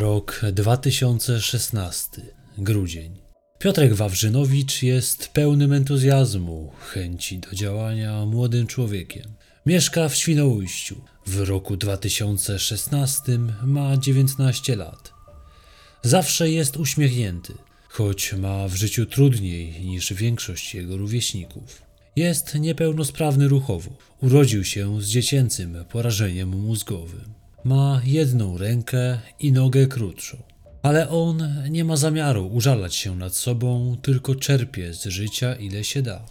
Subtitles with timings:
[0.00, 2.22] Rok 2016,
[2.58, 3.18] grudzień.
[3.58, 9.24] Piotrek Wawrzynowicz jest pełnym entuzjazmu, chęci do działania młodym człowiekiem.
[9.66, 11.00] Mieszka w Świnoujściu.
[11.26, 15.12] W roku 2016 ma 19 lat.
[16.02, 17.54] Zawsze jest uśmiechnięty,
[17.88, 21.82] choć ma w życiu trudniej niż większość jego rówieśników.
[22.16, 23.90] Jest niepełnosprawny ruchowo.
[24.22, 27.39] Urodził się z dziecięcym porażeniem mózgowym.
[27.64, 30.36] Ma jedną rękę i nogę krótszą.
[30.82, 36.02] Ale on nie ma zamiaru użalać się nad sobą, tylko czerpie z życia ile się
[36.02, 36.26] da.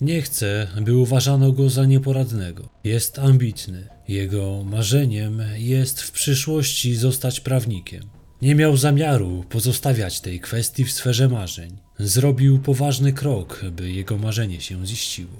[0.00, 2.68] Nie chce, by uważano go za nieporadnego.
[2.84, 3.88] Jest ambitny.
[4.08, 8.02] Jego marzeniem jest w przyszłości zostać prawnikiem.
[8.42, 11.76] Nie miał zamiaru pozostawiać tej kwestii w sferze marzeń.
[11.98, 15.36] Zrobił poważny krok, by jego marzenie się ziściło.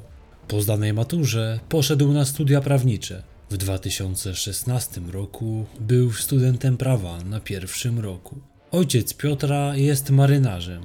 [0.48, 3.22] Po zdanej maturze poszedł na studia prawnicze.
[3.54, 8.36] W 2016 roku był studentem prawa na pierwszym roku.
[8.70, 10.82] Ojciec Piotra jest marynarzem,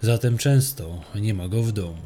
[0.00, 2.02] zatem często nie ma go w domu.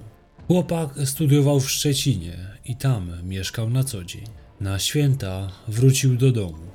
[0.47, 4.25] Chłopak studiował w Szczecinie i tam mieszkał na co dzień.
[4.61, 6.67] Na święta wrócił do domu.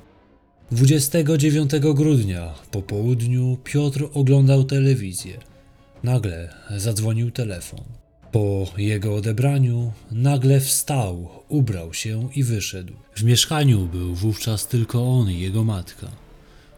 [0.70, 5.38] 29 grudnia po południu Piotr oglądał telewizję.
[6.02, 7.84] Nagle zadzwonił telefon.
[8.32, 12.92] Po jego odebraniu nagle wstał, ubrał się i wyszedł.
[13.14, 16.06] W mieszkaniu był wówczas tylko on i jego matka.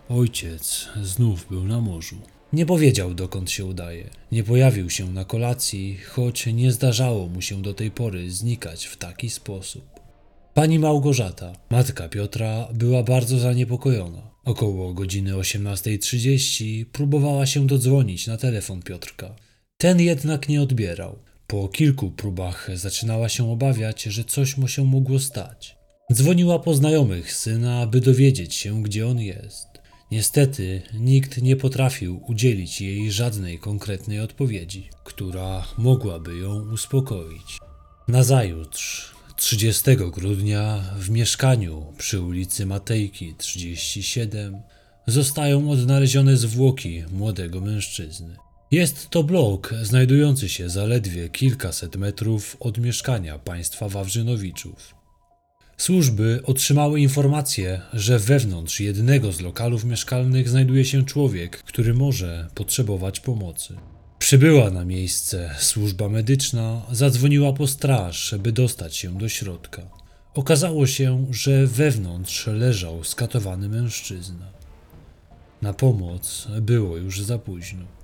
[0.08, 2.16] Ojciec znów był na morzu.
[2.52, 4.10] Nie powiedział, dokąd się udaje.
[4.32, 8.96] Nie pojawił się na kolacji, choć nie zdarzało mu się do tej pory znikać w
[8.96, 9.84] taki sposób.
[10.54, 14.30] Pani Małgorzata, matka Piotra, była bardzo zaniepokojona.
[14.44, 19.34] Około godziny 18.30 próbowała się dodzwonić na telefon Piotrka.
[19.76, 21.18] Ten jednak nie odbierał.
[21.52, 25.76] Po kilku próbach zaczynała się obawiać, że coś mu się mogło stać.
[26.12, 29.66] Dzwoniła po znajomych syna, by dowiedzieć się, gdzie on jest.
[30.10, 37.58] Niestety nikt nie potrafił udzielić jej żadnej konkretnej odpowiedzi, która mogłaby ją uspokoić.
[38.08, 44.62] Nazajutrz, 30 grudnia, w mieszkaniu przy ulicy Matejki 37
[45.06, 48.36] zostają odnalezione zwłoki młodego mężczyzny.
[48.72, 54.94] Jest to blok znajdujący się zaledwie kilkaset metrów od mieszkania państwa Wawrzynowiczów.
[55.76, 63.20] Służby otrzymały informację, że wewnątrz jednego z lokalów mieszkalnych znajduje się człowiek, który może potrzebować
[63.20, 63.76] pomocy.
[64.18, 69.82] Przybyła na miejsce służba medyczna, zadzwoniła po straż, by dostać się do środka.
[70.34, 74.52] Okazało się, że wewnątrz leżał skatowany mężczyzna.
[75.62, 78.01] Na pomoc było już za późno.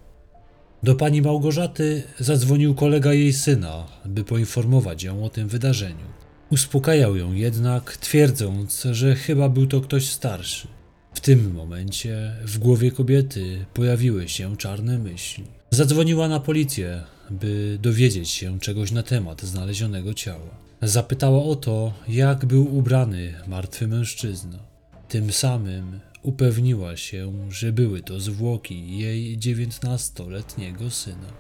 [0.83, 6.07] Do pani Małgorzaty zadzwonił kolega jej syna, by poinformować ją o tym wydarzeniu.
[6.51, 10.69] Uspokajał ją jednak, twierdząc, że chyba był to ktoś starszy.
[11.15, 15.45] W tym momencie w głowie kobiety pojawiły się czarne myśli.
[15.71, 20.51] Zadzwoniła na policję, by dowiedzieć się czegoś na temat znalezionego ciała.
[20.83, 24.59] Zapytała o to, jak był ubrany martwy mężczyzna.
[25.09, 31.33] Tym samym upewniła się, że były to zwłoki jej dziewiętnastoletniego syna.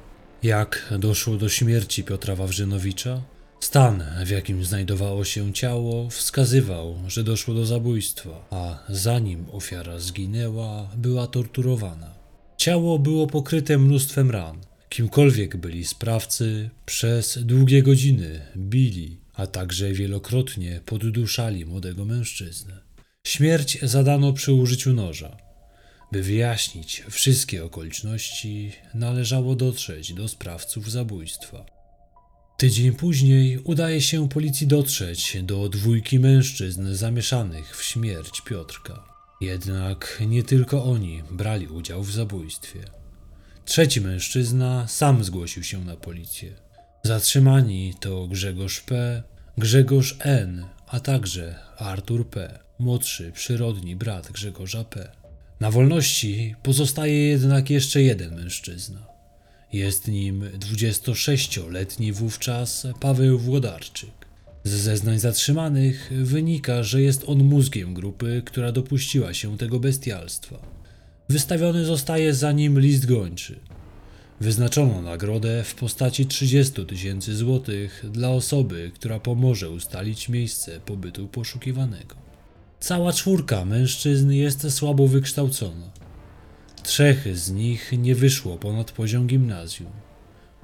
[0.42, 3.22] Jak doszło do śmierci Piotra Wawrzynowicza?
[3.60, 10.90] Stan, w jakim znajdowało się ciało, wskazywał, że doszło do zabójstwa, a zanim ofiara zginęła,
[10.96, 12.14] była torturowana.
[12.56, 14.58] Ciało było pokryte mnóstwem ran.
[14.88, 22.87] Kimkolwiek byli sprawcy, przez długie godziny bili, a także wielokrotnie podduszali młodego mężczyznę.
[23.28, 25.36] Śmierć zadano przy użyciu noża.
[26.12, 31.66] By wyjaśnić wszystkie okoliczności, należało dotrzeć do sprawców zabójstwa.
[32.58, 39.04] Tydzień później udaje się policji dotrzeć do dwójki mężczyzn zamieszanych w śmierć Piotrka.
[39.40, 42.80] Jednak nie tylko oni brali udział w zabójstwie.
[43.64, 46.52] Trzeci mężczyzna sam zgłosił się na policję.
[47.04, 49.22] Zatrzymani to Grzegorz P.,
[49.58, 55.08] Grzegorz N., a także Artur P., młodszy przyrodni brat Grzegorza P.
[55.60, 59.06] Na wolności pozostaje jednak jeszcze jeden mężczyzna.
[59.72, 64.10] Jest nim 26-letni wówczas Paweł Włodarczyk.
[64.64, 70.58] Z zeznań zatrzymanych wynika, że jest on mózgiem grupy, która dopuściła się tego bestialstwa.
[71.28, 73.58] Wystawiony zostaje za nim list gończy.
[74.40, 82.16] Wyznaczono nagrodę w postaci 30 tysięcy złotych dla osoby, która pomoże ustalić miejsce pobytu poszukiwanego.
[82.80, 85.90] Cała czwórka mężczyzn jest słabo wykształcona.
[86.82, 89.90] Trzech z nich nie wyszło ponad poziom gimnazjum.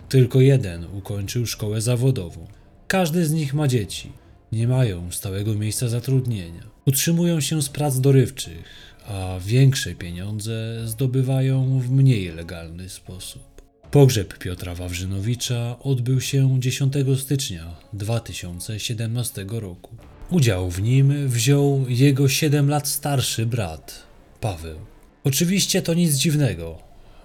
[0.09, 2.47] Tylko jeden ukończył szkołę zawodową.
[2.89, 4.13] Każdy z nich ma dzieci.
[4.53, 6.63] Nie mają stałego miejsca zatrudnienia.
[6.87, 8.65] Utrzymują się z prac dorywczych,
[9.07, 13.54] a większe pieniądze zdobywają w mniej legalny sposób.
[13.95, 19.97] Pogrzeb Piotra Wawrzynowicza odbył się 10 stycznia 2017 roku.
[20.31, 24.03] Udział w nim wziął jego 7 lat starszy brat,
[24.41, 24.79] Paweł.
[25.25, 26.79] Oczywiście to nic dziwnego,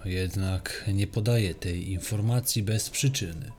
[0.06, 3.52] jednak nie podaje tej informacji bez przyczyny.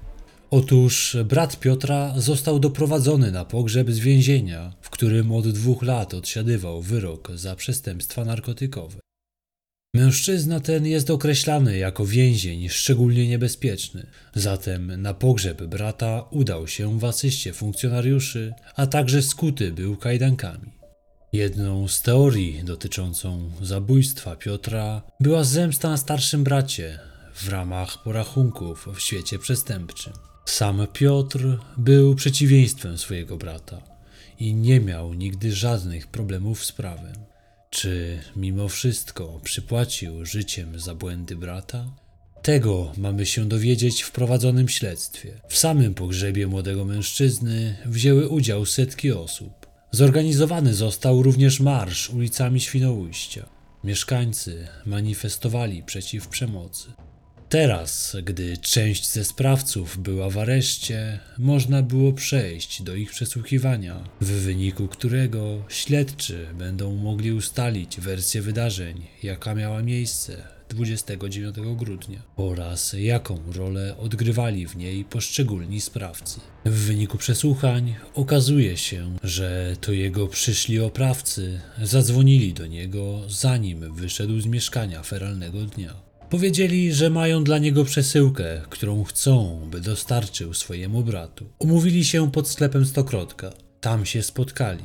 [0.51, 6.83] Otóż brat Piotra został doprowadzony na pogrzeb z więzienia, w którym od dwóch lat odsiadywał
[6.83, 9.10] wyrok za przestępstwa narkotykowe.
[9.95, 17.05] Mężczyzna ten jest określany jako więzień szczególnie niebezpieczny, zatem na pogrzeb brata udał się w
[17.05, 20.73] asyście funkcjonariuszy, a także skuty był kajdankami.
[21.33, 26.99] Jedną z teorii dotyczącą zabójstwa Piotra była zemsta na starszym bracie
[27.35, 30.13] w ramach porachunków w świecie przestępczym.
[30.45, 33.83] Sam Piotr był przeciwieństwem swojego brata
[34.39, 37.30] i nie miał nigdy żadnych problemów z prawem.
[37.71, 41.97] Czy mimo wszystko przypłacił życiem za błędy brata?
[42.43, 45.41] Tego mamy się dowiedzieć w prowadzonym śledztwie.
[45.49, 49.67] W samym pogrzebie młodego mężczyzny wzięły udział setki osób.
[49.91, 53.49] Zorganizowany został również marsz ulicami Świnoujścia.
[53.85, 56.93] Mieszkańcy manifestowali przeciw przemocy.
[57.51, 64.27] Teraz, gdy część ze sprawców była w areszcie, można było przejść do ich przesłuchiwania, w
[64.27, 73.39] wyniku którego śledczy będą mogli ustalić wersję wydarzeń, jaka miała miejsce 29 grudnia oraz jaką
[73.53, 76.41] rolę odgrywali w niej poszczególni sprawcy.
[76.65, 84.41] W wyniku przesłuchań okazuje się, że to jego przyszli oprawcy zadzwonili do niego zanim wyszedł
[84.41, 86.10] z mieszkania feralnego dnia.
[86.31, 91.47] Powiedzieli, że mają dla niego przesyłkę, którą chcą, by dostarczył swojemu bratu.
[91.59, 93.53] Umówili się pod sklepem Stokrotka.
[93.81, 94.85] Tam się spotkali.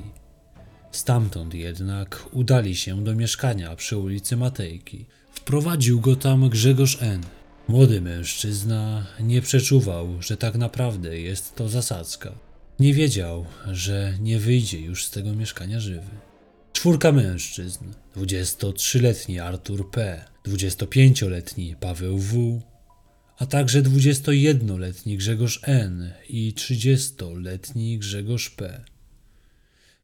[0.91, 5.05] Stamtąd jednak udali się do mieszkania przy ulicy Matejki.
[5.31, 7.21] Wprowadził go tam Grzegorz N.
[7.67, 12.31] Młody mężczyzna nie przeczuwał, że tak naprawdę jest to zasadzka.
[12.79, 16.09] Nie wiedział, że nie wyjdzie już z tego mieszkania żywy.
[16.73, 22.61] Czwórka mężczyzn: 23-letni Artur P., 25-letni Paweł W.,
[23.37, 26.13] a także 21-letni Grzegorz N.
[26.29, 28.83] i 30-letni Grzegorz P.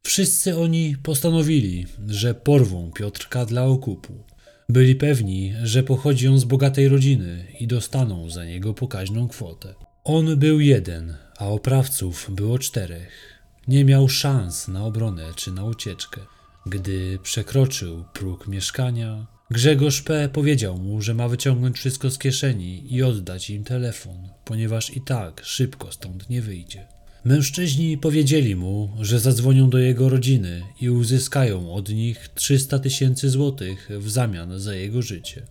[0.02, 4.24] Wszyscy oni postanowili, że porwą Piotrka dla okupu.
[4.68, 9.74] Byli pewni, że pochodzi on z bogatej rodziny i dostaną za niego pokaźną kwotę.
[10.04, 13.38] On był jeden, a oprawców było czterech.
[13.68, 16.20] Nie miał szans na obronę czy na ucieczkę.
[16.66, 20.28] Gdy przekroczył próg mieszkania, Grzegorz P.
[20.32, 25.40] powiedział mu, że ma wyciągnąć wszystko z kieszeni i oddać im telefon, ponieważ i tak
[25.44, 26.86] szybko stąd nie wyjdzie.
[27.24, 33.88] Mężczyźni powiedzieli mu, że zadzwonią do jego rodziny i uzyskają od nich 300 tysięcy złotych
[33.98, 35.42] w zamian za jego życie.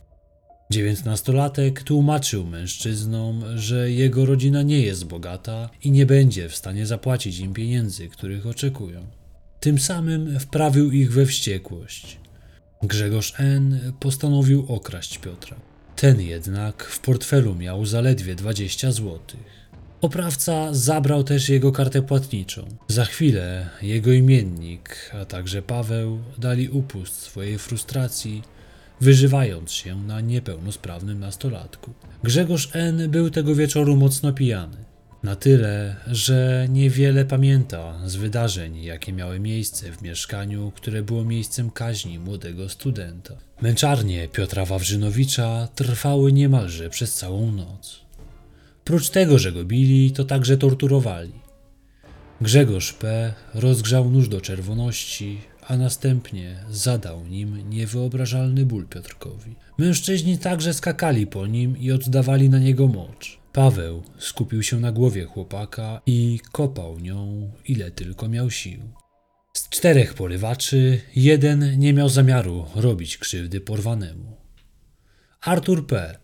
[0.72, 7.40] Dziewiętnastolatek tłumaczył mężczyznom, że jego rodzina nie jest bogata i nie będzie w stanie zapłacić
[7.40, 9.08] im pieniędzy, których oczekują.
[9.60, 12.21] Tym samym wprawił ich we wściekłość.
[12.84, 13.94] Grzegorz N.
[14.00, 15.58] postanowił okraść Piotra.
[15.96, 19.70] Ten jednak w portfelu miał zaledwie 20 złotych.
[20.02, 22.68] Oprawca zabrał też jego kartę płatniczą.
[22.88, 28.44] Za chwilę jego imiennik, a także Paweł dali upust swojej frustracji,
[29.02, 31.92] wyżywając się na niepełnosprawnym nastolatku.
[32.24, 33.10] Grzegorz N.
[33.10, 34.78] był tego wieczoru mocno pijany.
[35.24, 41.72] Na tyle, że niewiele pamięta z wydarzeń, jakie miały miejsce w mieszkaniu, które było miejscem
[41.72, 43.34] kaźni młodego studenta.
[43.62, 48.02] Męczarnie Piotra Wawrzynowicza trwały niemalże przez całą noc.
[48.84, 51.34] Prócz tego, że go bili, to także torturowali.
[52.42, 53.34] Grzegorz P.
[53.54, 59.56] rozgrzał nóż do czerwoności, a następnie zadał nim niewyobrażalny ból Piotrkowi.
[59.78, 63.41] Mężczyźni także skakali po nim i oddawali na niego mocz.
[63.54, 68.82] Paweł skupił się na głowie chłopaka i kopał nią, ile tylko miał sił.
[69.54, 74.38] Z czterech porywaczy jeden nie miał zamiaru robić krzywdy porwanemu.
[75.42, 76.18] Artur P.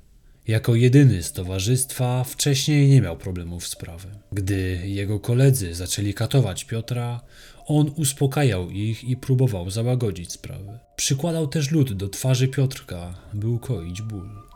[0.48, 4.18] jako jedyny z towarzystwa wcześniej nie miał problemów z prawem.
[4.32, 7.22] Gdy jego koledzy zaczęli katować Piotra,
[7.66, 10.80] on uspokajał ich i próbował załagodzić sprawę.
[10.96, 14.47] Przykładał też lód do twarzy Piotrka, by ukoić ból.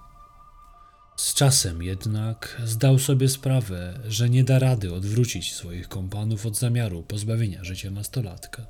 [1.21, 7.03] Z czasem jednak zdał sobie sprawę, że nie da rady odwrócić swoich kompanów od zamiaru
[7.03, 8.65] pozbawienia życia nastolatka.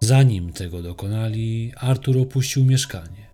[0.00, 3.30] Zanim tego dokonali, Artur opuścił mieszkanie.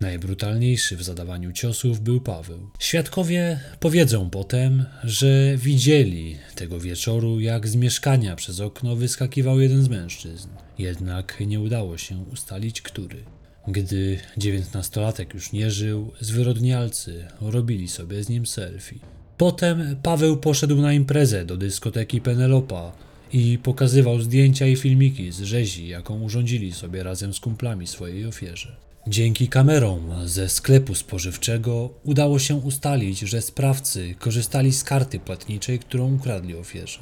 [0.00, 2.70] Najbrutalniejszy w zadawaniu ciosów był Paweł.
[2.78, 9.88] Świadkowie powiedzą potem, że widzieli tego wieczoru, jak z mieszkania przez okno wyskakiwał jeden z
[9.88, 10.48] mężczyzn.
[10.78, 13.35] Jednak nie udało się ustalić, który.
[13.68, 18.98] Gdy dziewiętnastolatek już nie żył, zwyrodnialcy robili sobie z nim selfie.
[19.36, 22.92] Potem Paweł poszedł na imprezę do dyskoteki Penelopa
[23.32, 28.76] i pokazywał zdjęcia i filmiki z rzezi, jaką urządzili sobie razem z kumplami swojej ofierze.
[29.08, 36.14] Dzięki kamerom ze sklepu spożywczego udało się ustalić, że sprawcy korzystali z karty płatniczej, którą
[36.14, 36.98] ukradli ofierze.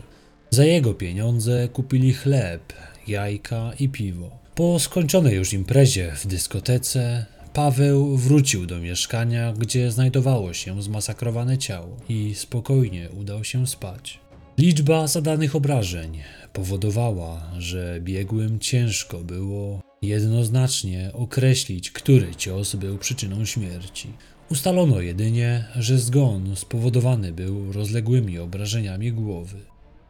[0.50, 2.72] Za jego pieniądze kupili chleb,
[3.06, 4.43] jajka i piwo.
[4.54, 11.96] Po skończonej już imprezie w dyskotece, Paweł wrócił do mieszkania, gdzie znajdowało się zmasakrowane ciało
[12.08, 14.20] i spokojnie udał się spać.
[14.58, 16.18] Liczba zadanych obrażeń
[16.52, 24.12] powodowała, że biegłym ciężko było jednoznacznie określić, który cios był przyczyną śmierci.
[24.50, 29.58] Ustalono jedynie, że zgon spowodowany był rozległymi obrażeniami głowy.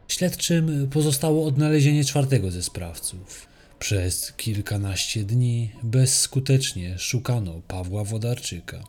[0.07, 3.54] Śledczym pozostało odnalezienie czwartego ze sprawców.
[3.79, 8.83] Przez kilkanaście dni bezskutecznie szukano Pawła Wodarczyka.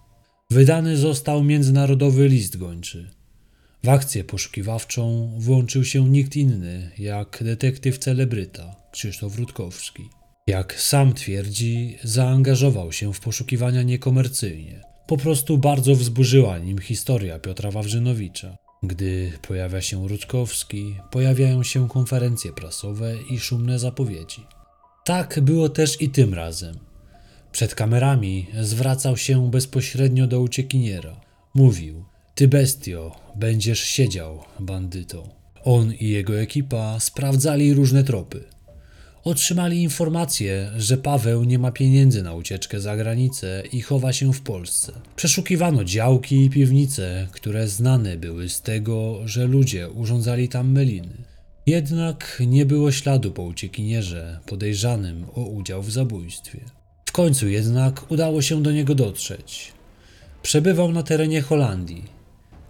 [0.51, 3.11] Wydany został międzynarodowy list gończy.
[3.85, 10.09] W akcję poszukiwawczą włączył się nikt inny jak detektyw celebryta Krzysztof Rutkowski.
[10.47, 14.83] Jak sam twierdzi, zaangażował się w poszukiwania niekomercyjnie.
[15.07, 18.57] Po prostu bardzo wzburzyła nim historia Piotra Wawrzynowicza.
[18.83, 24.47] Gdy pojawia się Rutkowski, pojawiają się konferencje prasowe i szumne zapowiedzi.
[25.07, 26.79] Tak było też i tym razem.
[27.53, 31.21] Przed kamerami zwracał się bezpośrednio do uciekiniera.
[31.55, 35.29] Mówił: Ty bestio, będziesz siedział, bandyto.
[35.65, 38.45] On i jego ekipa sprawdzali różne tropy.
[39.25, 44.41] Otrzymali informację, że Paweł nie ma pieniędzy na ucieczkę za granicę i chowa się w
[44.41, 44.93] Polsce.
[45.17, 51.26] Przeszukiwano działki i piwnice, które znane były z tego, że ludzie urządzali tam meliny.
[51.67, 56.61] Jednak nie było śladu po uciekinierze podejrzanym o udział w zabójstwie.
[57.07, 59.73] W końcu jednak udało się do niego dotrzeć.
[60.43, 62.05] Przebywał na terenie Holandii.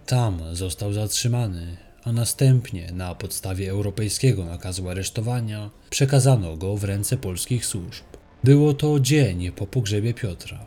[0.05, 7.65] Tam został zatrzymany, a następnie na podstawie europejskiego nakazu aresztowania przekazano go w ręce polskich
[7.65, 8.03] służb.
[8.43, 10.65] Było to dzień po pogrzebie Piotra.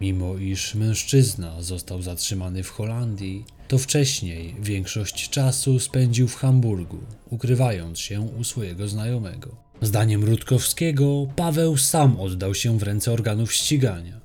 [0.00, 6.98] Mimo iż mężczyzna został zatrzymany w Holandii, to wcześniej większość czasu spędził w Hamburgu,
[7.30, 9.56] ukrywając się u swojego znajomego.
[9.82, 14.20] Zdaniem Rutkowskiego, Paweł sam oddał się w ręce organów ścigania.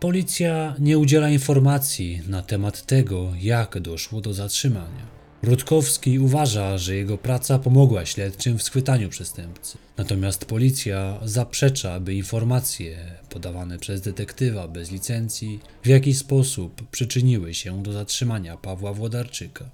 [0.00, 5.19] Policja nie udziela informacji na temat tego, jak doszło do zatrzymania.
[5.42, 9.78] Rutkowski uważa, że jego praca pomogła śledczym w schwytaniu przestępcy.
[9.96, 12.98] Natomiast policja zaprzecza, by informacje
[13.30, 19.70] podawane przez detektywa bez licencji w jakiś sposób przyczyniły się do zatrzymania Pawła Włodarczyka.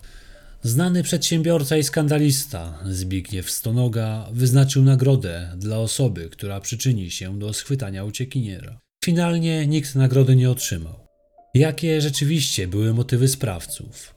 [0.63, 8.05] Znany przedsiębiorca i skandalista Zbigniew Stonoga wyznaczył nagrodę dla osoby, która przyczyni się do schwytania
[8.05, 8.81] uciekiniera.
[9.05, 11.09] Finalnie nikt nagrody nie otrzymał.
[11.55, 14.16] Jakie rzeczywiście były motywy sprawców?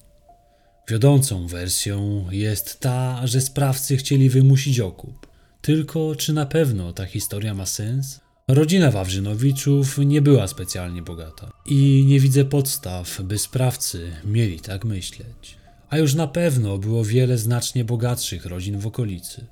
[0.90, 5.28] Wiodącą wersją jest ta, że sprawcy chcieli wymusić okup.
[5.62, 8.20] Tylko czy na pewno ta historia ma sens?
[8.48, 15.58] Rodzina Wawrzynowiczów nie była specjalnie bogata i nie widzę podstaw, by sprawcy mieli tak myśleć.
[15.90, 19.46] A już na pewno było wiele znacznie bogatszych rodzin w okolicy.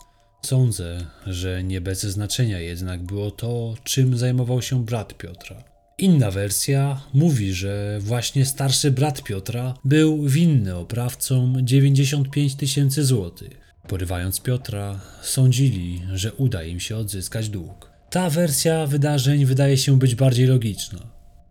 [0.45, 5.76] Sądzę, że nie bez znaczenia jednak było to, czym zajmował się brat Piotra.
[5.99, 13.73] Inna wersja mówi, że właśnie starszy brat Piotra był winny oprawcom 95 tysięcy złotych.
[13.87, 17.91] Porywając Piotra, sądzili, że uda im się odzyskać dług.
[18.09, 20.99] Ta wersja wydarzeń wydaje się być bardziej logiczna.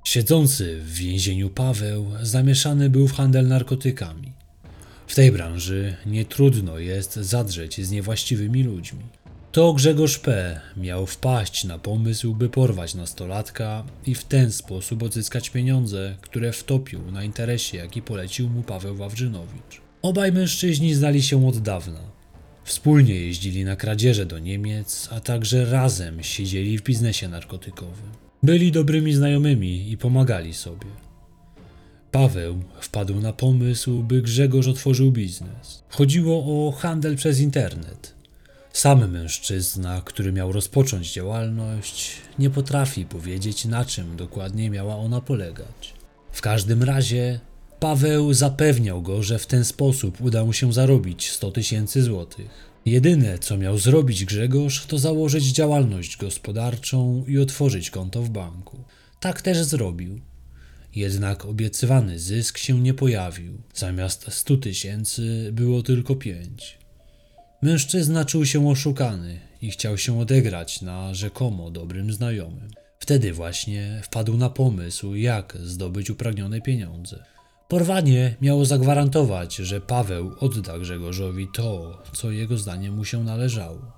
[0.04, 4.32] Siedzący w więzieniu Paweł zamieszany był w handel narkotykami.
[5.06, 9.04] W tej branży nie trudno jest zadrzeć z niewłaściwymi ludźmi.
[9.56, 10.60] To Grzegorz P.
[10.76, 17.10] miał wpaść na pomysł, by porwać nastolatka i w ten sposób odzyskać pieniądze, które wtopił
[17.10, 19.80] na interesie, jaki polecił mu Paweł Wawrzynowicz.
[20.02, 22.00] Obaj mężczyźni znali się od dawna.
[22.64, 28.10] Wspólnie jeździli na kradzieże do Niemiec, a także razem siedzieli w biznesie narkotykowym.
[28.42, 30.86] Byli dobrymi znajomymi i pomagali sobie.
[32.12, 35.84] Paweł wpadł na pomysł, by Grzegorz otworzył biznes.
[35.88, 38.15] Chodziło o handel przez internet.
[38.76, 45.94] Sam mężczyzna, który miał rozpocząć działalność, nie potrafi powiedzieć, na czym dokładnie miała ona polegać.
[46.32, 47.40] W każdym razie
[47.80, 52.50] Paweł zapewniał go, że w ten sposób uda mu się zarobić 100 tysięcy złotych.
[52.86, 58.84] Jedyne, co miał zrobić Grzegorz, to założyć działalność gospodarczą i otworzyć konto w banku.
[59.20, 60.20] Tak też zrobił.
[60.94, 63.52] Jednak obiecywany zysk się nie pojawił.
[63.74, 66.85] Zamiast 100 tysięcy było tylko 5.
[67.66, 72.70] Mężczyzna czuł się oszukany i chciał się odegrać na rzekomo dobrym znajomym.
[72.98, 77.24] Wtedy właśnie wpadł na pomysł, jak zdobyć upragnione pieniądze.
[77.68, 83.92] Porwanie miało zagwarantować, że Paweł odda Grzegorzowi to, co jego zdaniem mu się należało.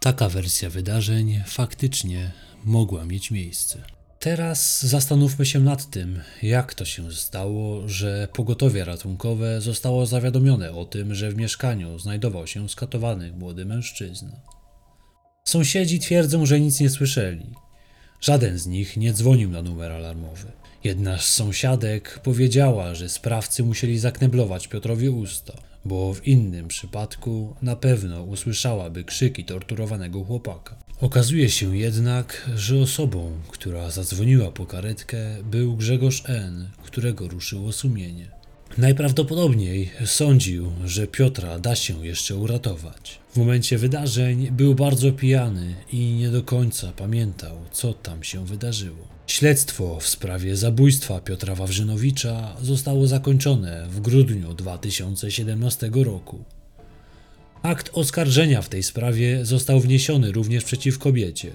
[0.00, 2.32] Taka wersja wydarzeń faktycznie
[2.64, 3.82] mogła mieć miejsce.
[4.22, 10.84] Teraz zastanówmy się nad tym, jak to się stało, że pogotowie ratunkowe zostało zawiadomione o
[10.84, 14.40] tym, że w mieszkaniu znajdował się skatowany młody mężczyzna.
[15.44, 17.54] Sąsiedzi twierdzą, że nic nie słyszeli.
[18.20, 20.52] Żaden z nich nie dzwonił na numer alarmowy.
[20.84, 25.52] Jedna z sąsiadek powiedziała, że sprawcy musieli zakneblować Piotrowi usta,
[25.84, 30.81] bo w innym przypadku na pewno usłyszałaby krzyki torturowanego chłopaka.
[31.02, 35.18] Okazuje się jednak, że osobą, która zadzwoniła po karetkę,
[35.50, 38.30] był Grzegorz N., którego ruszyło sumienie.
[38.78, 43.18] Najprawdopodobniej sądził, że Piotra da się jeszcze uratować.
[43.32, 49.08] W momencie wydarzeń był bardzo pijany i nie do końca pamiętał, co tam się wydarzyło.
[49.26, 56.44] Śledztwo w sprawie zabójstwa Piotra Wawrzynowicza zostało zakończone w grudniu 2017 roku.
[57.62, 61.50] Akt oskarżenia w tej sprawie został wniesiony również przeciw kobiecie,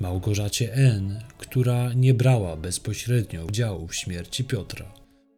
[0.00, 4.86] Małgorzacie N., która nie brała bezpośrednio udziału w śmierci Piotra.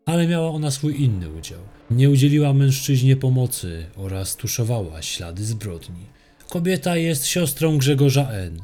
[0.07, 1.59] Ale miała ona swój inny udział.
[1.91, 6.07] Nie udzieliła mężczyźnie pomocy oraz tuszowała ślady zbrodni.
[6.49, 8.61] Kobieta jest siostrą Grzegorza N.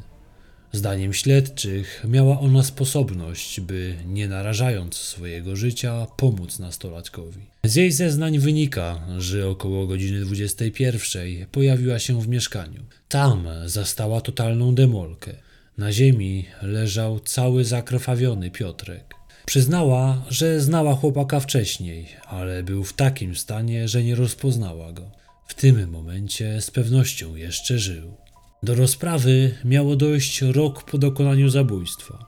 [0.76, 7.40] Zdaniem śledczych miała ona sposobność, by nie narażając swojego życia, pomóc nastolatkowi.
[7.64, 12.82] Z jej zeznań wynika, że około godziny 21 pojawiła się w mieszkaniu.
[13.08, 15.32] Tam zastała totalną demolkę.
[15.78, 19.14] Na ziemi leżał cały zakrwawiony Piotrek.
[19.46, 25.10] Przyznała, że znała chłopaka wcześniej, ale był w takim stanie, że nie rozpoznała go.
[25.46, 28.25] W tym momencie z pewnością jeszcze żył.
[28.66, 32.26] Do rozprawy miało dojść rok po dokonaniu zabójstwa.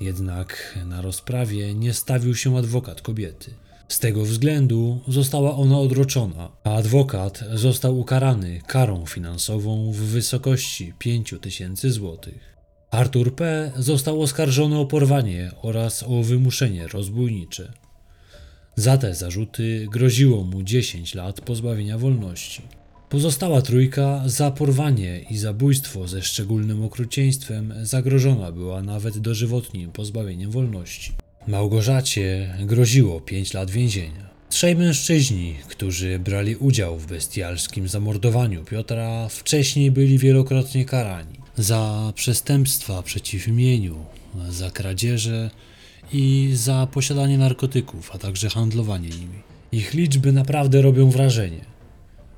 [0.00, 3.54] Jednak na rozprawie nie stawił się adwokat kobiety.
[3.88, 11.34] Z tego względu została ona odroczona, a adwokat został ukarany karą finansową w wysokości 5
[11.40, 12.56] tysięcy złotych.
[12.90, 13.72] Artur P.
[13.76, 17.72] został oskarżony o porwanie oraz o wymuszenie rozbójnicze.
[18.74, 22.62] Za te zarzuty groziło mu 10 lat pozbawienia wolności.
[23.08, 31.12] Pozostała trójka za porwanie i zabójstwo ze szczególnym okrucieństwem zagrożona była nawet dożywotnim pozbawieniem wolności.
[31.48, 34.30] Małgorzacie groziło 5 lat więzienia.
[34.48, 43.02] Trzej mężczyźni, którzy brali udział w bestialskim zamordowaniu Piotra, wcześniej byli wielokrotnie karani za przestępstwa
[43.02, 43.96] przeciw imieniu,
[44.48, 45.50] za kradzieże
[46.12, 49.38] i za posiadanie narkotyków, a także handlowanie nimi.
[49.72, 51.75] Ich liczby naprawdę robią wrażenie.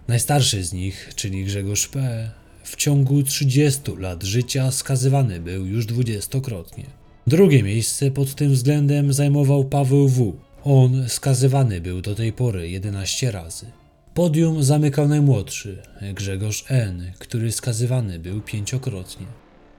[0.08, 2.30] Najstarszy z nich, czyli Grzegorz P.,
[2.64, 6.84] w ciągu 30 lat życia skazywany był już dwudziestokrotnie.
[7.26, 10.36] Drugie miejsce pod tym względem zajmował Paweł W.
[10.64, 13.66] On skazywany był do tej pory 11 razy.
[14.14, 15.82] Podium zamykał najmłodszy,
[16.14, 19.26] Grzegorz N., który skazywany był pięciokrotnie.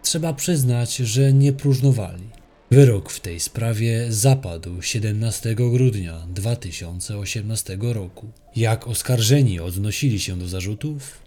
[0.04, 2.39] Trzeba przyznać, że nie próżnowali.
[2.72, 8.32] Wyrok w tej sprawie zapadł 17 grudnia 2018 roku.
[8.56, 11.22] Jak oskarżeni odnosili się do zarzutów?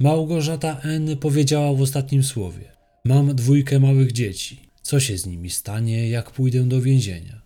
[0.00, 1.16] Małgorzata N.
[1.16, 2.64] powiedziała w ostatnim słowie:
[3.04, 4.60] Mam dwójkę małych dzieci.
[4.82, 7.42] Co się z nimi stanie, jak pójdę do więzienia?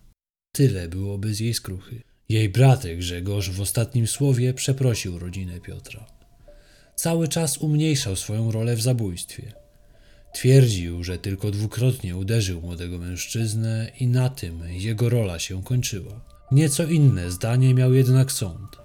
[0.51, 2.01] Tyle byłoby z jej skruchy.
[2.29, 6.07] Jej brat Grzegorz w ostatnim słowie przeprosił rodzinę Piotra.
[6.95, 9.64] Cały czas umniejszał swoją rolę w zabójstwie.
[10.35, 16.21] Twierdził, że tylko dwukrotnie uderzył młodego mężczyznę i na tym jego rola się kończyła.
[16.51, 18.77] Nieco inne zdanie miał jednak sąd.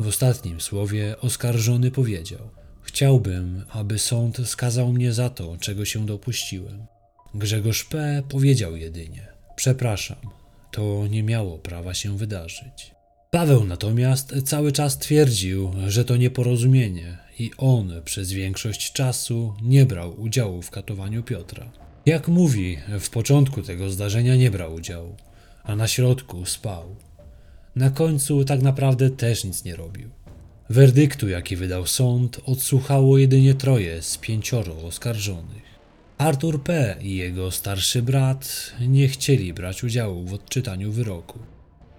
[0.00, 2.50] W ostatnim słowie oskarżony powiedział:
[2.82, 6.86] Chciałbym, aby sąd skazał mnie za to, czego się dopuściłem.
[7.34, 8.22] Grzegorz P.
[8.28, 10.30] powiedział jedynie: Przepraszam,
[10.72, 12.94] to nie miało prawa się wydarzyć.
[13.30, 20.20] Paweł natomiast cały czas twierdził, że to nieporozumienie i on przez większość czasu nie brał
[20.20, 21.72] udziału w katowaniu Piotra.
[22.06, 25.16] Jak mówi, w początku tego zdarzenia nie brał udziału,
[25.64, 26.96] a na środku spał.
[27.76, 30.10] Na końcu tak naprawdę też nic nie robił.
[30.70, 35.66] Werdyktu, jaki wydał sąd, odsłuchało jedynie troje z pięcioro oskarżonych.
[36.18, 36.96] Artur P.
[37.00, 41.38] i jego starszy brat nie chcieli brać udziału w odczytaniu wyroku.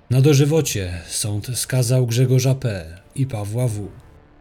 [0.10, 2.86] Na dożywocie sąd skazał Grzegorza P.
[3.16, 3.88] i Pawła W.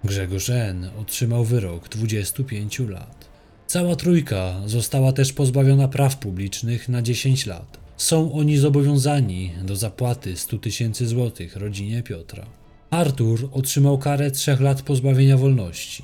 [0.05, 0.91] Grzegorz N.
[1.01, 3.29] otrzymał wyrok 25 lat.
[3.67, 7.79] Cała trójka została też pozbawiona praw publicznych na 10 lat.
[7.97, 12.47] Są oni zobowiązani do zapłaty 100 tysięcy złotych rodzinie Piotra.
[12.91, 16.03] Artur otrzymał karę 3 lat pozbawienia wolności.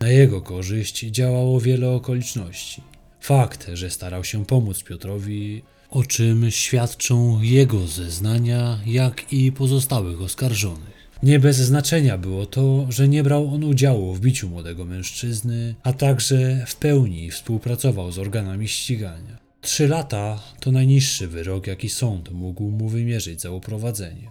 [0.00, 2.82] Na jego korzyść działało wiele okoliczności.
[3.20, 10.93] Fakt, że starał się pomóc Piotrowi, o czym świadczą jego zeznania, jak i pozostałych oskarżonych.
[11.24, 15.92] Nie bez znaczenia było to, że nie brał on udziału w biciu młodego mężczyzny, a
[15.92, 19.38] także w pełni współpracował z organami ścigania.
[19.60, 24.30] Trzy lata to najniższy wyrok, jaki sąd mógł mu wymierzyć za uprowadzenie.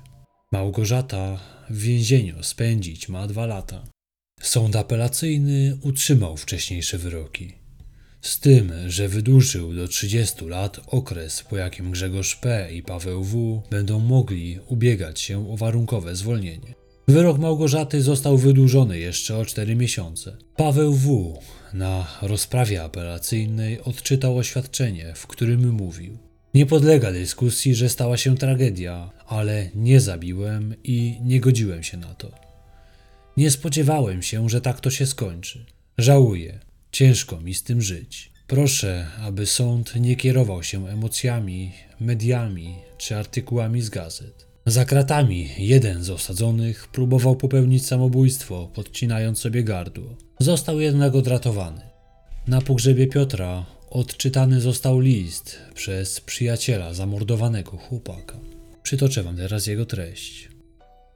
[0.52, 3.84] Małgorzata w więzieniu spędzić ma dwa lata.
[4.42, 7.54] Sąd apelacyjny utrzymał wcześniejsze wyroki.
[8.22, 12.74] Z tym, że wydłużył do 30 lat okres, po jakim Grzegorz P.
[12.74, 13.62] i Paweł W.
[13.70, 16.83] będą mogli ubiegać się o warunkowe zwolnienie.
[17.08, 20.38] Wyrok Małgorzaty został wydłużony jeszcze o 4 miesiące.
[20.56, 21.38] Paweł W.
[21.74, 26.18] na rozprawie apelacyjnej odczytał oświadczenie, w którym mówił:
[26.54, 32.14] Nie podlega dyskusji, że stała się tragedia, ale nie zabiłem i nie godziłem się na
[32.16, 32.32] to.
[33.38, 35.66] Nie spodziewałem się, że tak to się skończy.
[35.98, 36.60] Żałuję.
[36.92, 38.32] Ciężko mi z tym żyć.
[38.48, 44.43] Proszę, aby sąd nie kierował się emocjami, mediami czy artykułami z gazet.
[44.66, 50.16] Za kratami jeden z osadzonych próbował popełnić samobójstwo, podcinając sobie gardło.
[50.40, 51.82] Został jednak odratowany.
[52.48, 58.40] Na pogrzebie Piotra odczytany został list przez przyjaciela zamordowanego chłopaka.
[58.84, 60.50] Przytoczę wam teraz jego treść.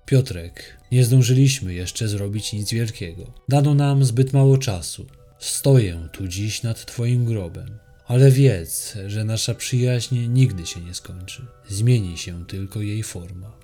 [0.06, 3.34] Piotrek, nie zdążyliśmy jeszcze zrobić nic wielkiego.
[3.50, 5.06] Dano nam zbyt mało czasu.
[5.40, 11.46] Stoję tu dziś nad Twoim grobem, ale wiedz, że nasza przyjaźń nigdy się nie skończy.
[11.68, 13.58] Zmieni się tylko jej forma.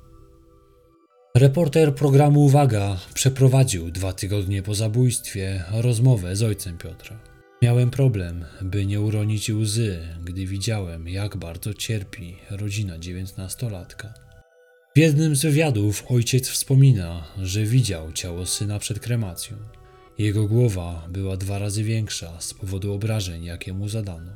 [1.36, 7.20] Reporter programu Uwaga przeprowadził dwa tygodnie po zabójstwie rozmowę z ojcem Piotra.
[7.62, 14.14] Miałem problem, by nie uronić łzy, gdy widziałem, jak bardzo cierpi rodzina dziewiętnastolatka.
[14.96, 19.58] W jednym z wywiadów ojciec wspomina, że widział ciało syna przed kremacją.
[20.18, 24.32] Jego głowa była dwa razy większa z powodu obrażeń, jakie mu zadano.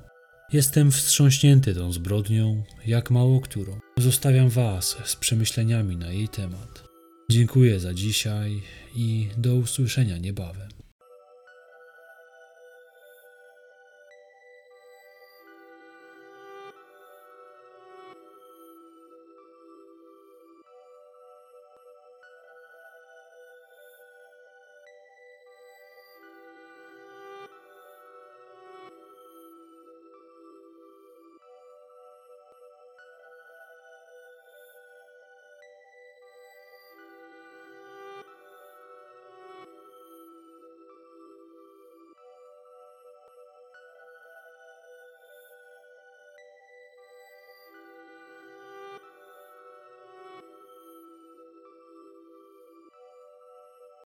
[0.54, 3.80] Jestem wstrząśnięty tą zbrodnią, jak mało którą.
[3.98, 6.84] Zostawiam Was z przemyśleniami na jej temat.
[7.32, 8.62] Dziękuję za dzisiaj
[8.96, 10.77] i do usłyszenia niebawem.